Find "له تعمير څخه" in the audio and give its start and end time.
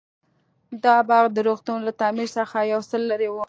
1.87-2.57